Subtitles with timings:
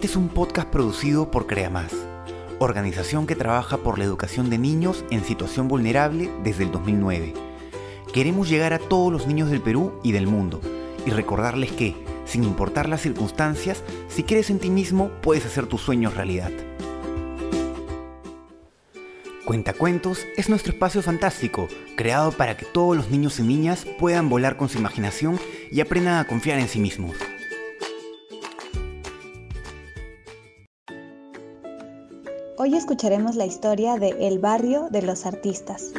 [0.00, 1.92] Este es un podcast producido por CreaMás,
[2.58, 7.34] organización que trabaja por la educación de niños en situación vulnerable desde el 2009.
[8.10, 10.62] Queremos llegar a todos los niños del Perú y del mundo
[11.04, 11.94] y recordarles que,
[12.24, 16.50] sin importar las circunstancias, si crees en ti mismo, puedes hacer tus sueños realidad.
[19.44, 24.56] Cuentacuentos es nuestro espacio fantástico, creado para que todos los niños y niñas puedan volar
[24.56, 25.38] con su imaginación
[25.70, 27.16] y aprendan a confiar en sí mismos.
[32.70, 35.90] Hoy escucharemos la historia de El barrio de los artistas.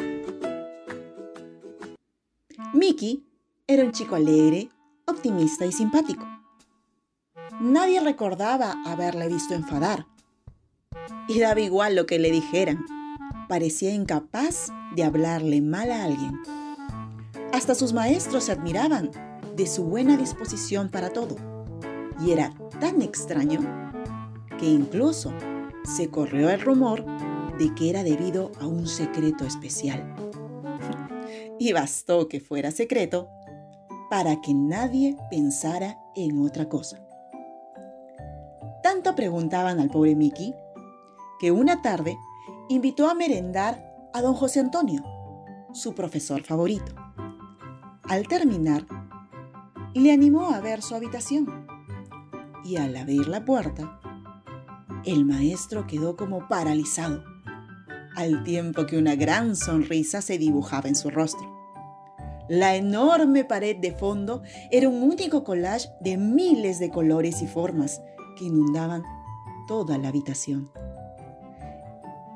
[2.72, 3.26] Mickey
[3.66, 4.70] era un chico alegre,
[5.06, 6.26] optimista y simpático.
[7.60, 10.06] Nadie recordaba haberle visto enfadar.
[11.28, 12.86] Y daba igual lo que le dijeran.
[13.50, 16.40] Parecía incapaz de hablarle mal a alguien.
[17.52, 19.10] Hasta sus maestros se admiraban
[19.54, 21.36] de su buena disposición para todo.
[22.24, 23.60] Y era tan extraño
[24.58, 25.34] que incluso
[25.84, 27.04] se corrió el rumor
[27.58, 30.14] de que era debido a un secreto especial.
[31.58, 33.28] y bastó que fuera secreto
[34.10, 36.98] para que nadie pensara en otra cosa.
[38.82, 40.54] Tanto preguntaban al pobre Mickey
[41.40, 42.16] que una tarde
[42.68, 45.02] invitó a merendar a don José Antonio,
[45.72, 46.94] su profesor favorito.
[48.02, 48.86] Al terminar,
[49.94, 51.66] le animó a ver su habitación
[52.64, 54.00] y al abrir la puerta,
[55.04, 57.24] el maestro quedó como paralizado,
[58.14, 61.50] al tiempo que una gran sonrisa se dibujaba en su rostro.
[62.48, 68.00] La enorme pared de fondo era un único collage de miles de colores y formas
[68.36, 69.02] que inundaban
[69.66, 70.70] toda la habitación.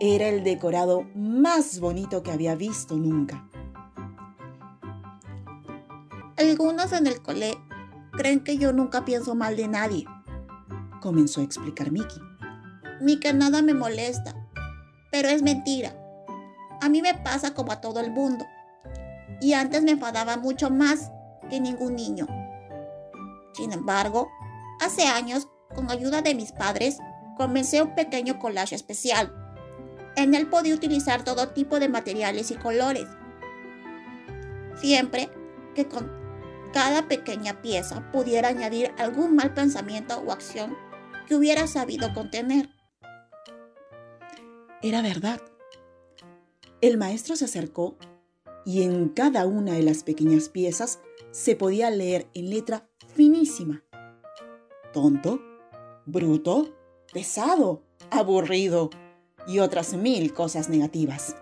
[0.00, 3.48] Era el decorado más bonito que había visto nunca.
[6.36, 7.56] Algunos en el cole
[8.12, 10.06] creen que yo nunca pienso mal de nadie,
[11.00, 12.35] comenzó a explicar Mickey.
[13.00, 14.34] Ni que nada me molesta,
[15.10, 15.94] pero es mentira.
[16.80, 18.46] A mí me pasa como a todo el mundo.
[19.40, 21.10] Y antes me enfadaba mucho más
[21.48, 22.26] que ningún niño.
[23.54, 24.30] Sin embargo,
[24.80, 26.98] hace años, con ayuda de mis padres,
[27.36, 29.32] comencé un pequeño collage especial.
[30.16, 33.06] En él podía utilizar todo tipo de materiales y colores.
[34.80, 35.30] Siempre
[35.74, 36.10] que con
[36.72, 40.76] cada pequeña pieza pudiera añadir algún mal pensamiento o acción
[41.26, 42.75] que hubiera sabido contener.
[44.86, 45.40] Era verdad.
[46.80, 47.96] El maestro se acercó
[48.64, 51.00] y en cada una de las pequeñas piezas
[51.32, 53.82] se podía leer en letra finísima.
[54.92, 55.40] Tonto,
[56.04, 56.72] bruto,
[57.12, 57.82] pesado,
[58.12, 58.90] aburrido
[59.48, 61.34] y otras mil cosas negativas.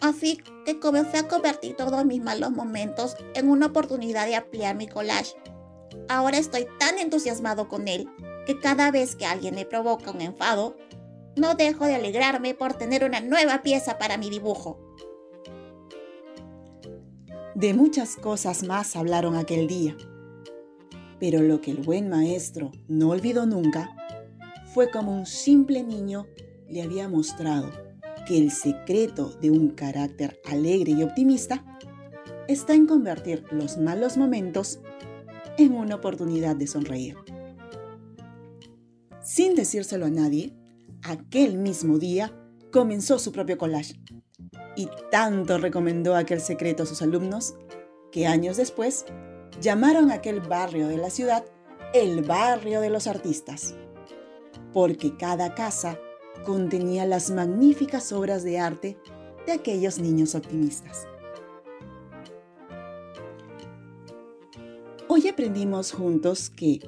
[0.00, 4.86] Así que comencé a convertir todos mis malos momentos en una oportunidad de ampliar mi
[4.86, 5.34] collage.
[6.08, 8.08] Ahora estoy tan entusiasmado con él
[8.46, 10.76] que cada vez que alguien me provoca un enfado,
[11.36, 14.78] no dejo de alegrarme por tener una nueva pieza para mi dibujo.
[17.54, 19.96] De muchas cosas más hablaron aquel día,
[21.20, 23.94] pero lo que el buen maestro no olvidó nunca
[24.74, 26.26] fue como un simple niño
[26.68, 27.70] le había mostrado
[28.26, 31.64] que el secreto de un carácter alegre y optimista
[32.48, 34.80] está en convertir los malos momentos
[35.58, 37.16] en una oportunidad de sonreír.
[39.22, 40.52] Sin decírselo a nadie,
[41.04, 42.32] aquel mismo día
[42.72, 44.00] comenzó su propio collage
[44.74, 47.54] y tanto recomendó aquel secreto a sus alumnos
[48.10, 49.04] que años después
[49.60, 51.44] llamaron aquel barrio de la ciudad
[51.92, 53.76] el barrio de los artistas,
[54.72, 55.96] porque cada casa
[56.44, 58.98] contenía las magníficas obras de arte
[59.46, 61.06] de aquellos niños optimistas.
[65.06, 66.80] Hoy aprendimos juntos que,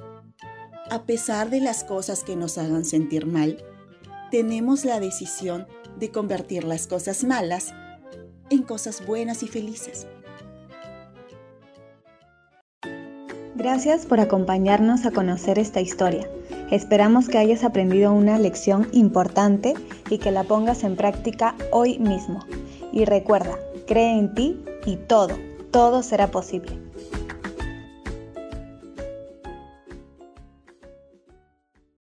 [0.89, 3.63] a pesar de las cosas que nos hagan sentir mal,
[4.29, 5.67] tenemos la decisión
[5.97, 7.73] de convertir las cosas malas
[8.49, 10.07] en cosas buenas y felices.
[13.55, 16.29] Gracias por acompañarnos a conocer esta historia.
[16.69, 19.73] Esperamos que hayas aprendido una lección importante
[20.09, 22.45] y que la pongas en práctica hoy mismo.
[22.91, 23.57] Y recuerda,
[23.87, 25.35] cree en ti y todo,
[25.71, 26.86] todo será posible.